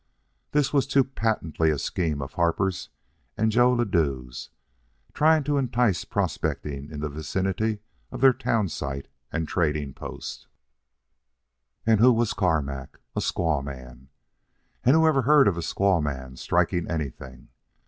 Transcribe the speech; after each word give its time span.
This 0.49 0.73
was 0.73 0.87
too 0.87 1.03
patently 1.03 1.69
a 1.69 1.77
scheme 1.77 2.23
of 2.23 2.33
Harper's 2.33 2.89
and 3.37 3.51
Joe 3.51 3.71
Ladue's, 3.71 4.49
trying 5.13 5.43
to 5.43 5.59
entice 5.59 6.05
prospecting 6.05 6.89
in 6.89 7.01
the 7.01 7.07
vicinity 7.07 7.81
of 8.11 8.19
their 8.21 8.33
town 8.33 8.67
site 8.69 9.09
and 9.31 9.47
trading 9.47 9.93
post. 9.93 10.47
And 11.85 11.99
who 11.99 12.11
was 12.11 12.33
Carmack? 12.33 12.99
A 13.15 13.19
squaw 13.19 13.63
man. 13.63 14.09
And 14.83 14.95
who 14.95 15.05
ever 15.05 15.21
heard 15.21 15.47
of 15.47 15.55
a 15.55 15.61
squaw 15.61 16.01
man 16.01 16.35
striking 16.35 16.89
anything? 16.89 17.49